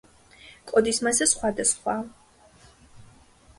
კოდის 0.71 1.01
მასა 1.09 1.27
სხვადასხვაა. 1.33 2.65